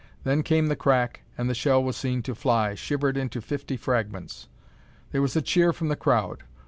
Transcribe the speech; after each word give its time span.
Then 0.23 0.41
came 0.41 0.65
the 0.65 0.75
crack, 0.75 1.21
and 1.37 1.47
the 1.47 1.53
shell 1.53 1.83
was 1.83 1.95
seen 1.95 2.23
to 2.23 2.33
fly, 2.33 2.73
shivered 2.73 3.17
into 3.17 3.39
fifty 3.39 3.77
fragments! 3.77 4.47
There 5.11 5.21
was 5.21 5.35
a 5.35 5.43
cheer 5.43 5.73
from 5.73 5.89
the 5.89 5.95
crowd. 5.95 6.41